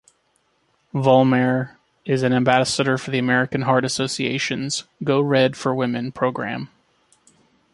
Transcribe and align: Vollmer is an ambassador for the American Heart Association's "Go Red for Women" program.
Vollmer 0.95 1.75
is 2.05 2.23
an 2.23 2.33
ambassador 2.33 2.97
for 2.97 3.11
the 3.11 3.19
American 3.19 3.61
Heart 3.61 3.85
Association's 3.85 4.85
"Go 5.03 5.21
Red 5.21 5.55
for 5.55 5.75
Women" 5.75 6.11
program. 6.11 6.69